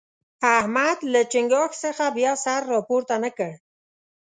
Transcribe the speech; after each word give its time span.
احمد 0.57 0.97
له 1.13 1.21
چينګاښ 1.31 1.71
څخه 1.83 2.05
بیا 2.17 2.33
سر 2.43 2.61
راپورته 2.73 3.15
نه 3.23 3.29
کړ. 3.37 3.51